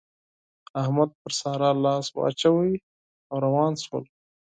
احمد 0.81 1.09
پر 1.19 1.31
سارا 1.39 1.69
لاس 1.83 2.05
واچاوو 2.17 2.81
او 3.29 3.35
روان 3.45 3.73
شول. 3.83 4.05